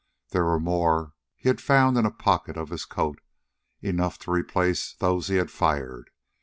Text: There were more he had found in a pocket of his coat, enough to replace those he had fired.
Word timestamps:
There 0.31 0.45
were 0.45 0.59
more 0.59 1.13
he 1.35 1.47
had 1.47 1.61
found 1.61 1.95
in 1.95 2.07
a 2.07 2.11
pocket 2.11 2.57
of 2.57 2.69
his 2.69 2.85
coat, 2.85 3.21
enough 3.81 4.17
to 4.21 4.31
replace 4.31 4.93
those 4.95 5.27
he 5.27 5.35
had 5.35 5.51
fired. 5.51 6.09